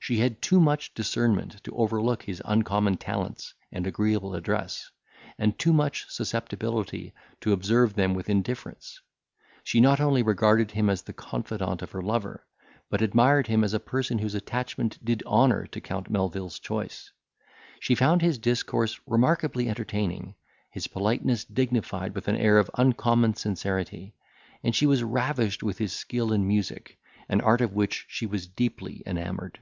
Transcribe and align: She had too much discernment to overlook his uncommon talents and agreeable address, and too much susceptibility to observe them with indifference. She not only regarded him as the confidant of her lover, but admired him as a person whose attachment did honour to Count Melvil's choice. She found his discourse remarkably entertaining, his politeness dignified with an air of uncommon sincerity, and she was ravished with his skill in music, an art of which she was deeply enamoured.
She 0.00 0.18
had 0.18 0.42
too 0.42 0.60
much 0.60 0.92
discernment 0.92 1.64
to 1.64 1.74
overlook 1.74 2.24
his 2.24 2.42
uncommon 2.44 2.98
talents 2.98 3.54
and 3.72 3.86
agreeable 3.86 4.34
address, 4.34 4.90
and 5.38 5.58
too 5.58 5.72
much 5.72 6.04
susceptibility 6.10 7.14
to 7.40 7.54
observe 7.54 7.94
them 7.94 8.12
with 8.12 8.28
indifference. 8.28 9.00
She 9.62 9.80
not 9.80 10.00
only 10.00 10.22
regarded 10.22 10.72
him 10.72 10.90
as 10.90 11.00
the 11.00 11.14
confidant 11.14 11.80
of 11.80 11.92
her 11.92 12.02
lover, 12.02 12.46
but 12.90 13.00
admired 13.00 13.46
him 13.46 13.64
as 13.64 13.72
a 13.72 13.80
person 13.80 14.18
whose 14.18 14.34
attachment 14.34 15.02
did 15.02 15.22
honour 15.24 15.64
to 15.68 15.80
Count 15.80 16.10
Melvil's 16.10 16.58
choice. 16.58 17.10
She 17.80 17.94
found 17.94 18.20
his 18.20 18.36
discourse 18.36 19.00
remarkably 19.06 19.70
entertaining, 19.70 20.34
his 20.70 20.86
politeness 20.86 21.46
dignified 21.46 22.14
with 22.14 22.28
an 22.28 22.36
air 22.36 22.58
of 22.58 22.70
uncommon 22.74 23.36
sincerity, 23.36 24.14
and 24.62 24.76
she 24.76 24.84
was 24.84 25.02
ravished 25.02 25.62
with 25.62 25.78
his 25.78 25.94
skill 25.94 26.30
in 26.30 26.46
music, 26.46 26.98
an 27.26 27.40
art 27.40 27.62
of 27.62 27.72
which 27.72 28.04
she 28.06 28.26
was 28.26 28.46
deeply 28.46 29.02
enamoured. 29.06 29.60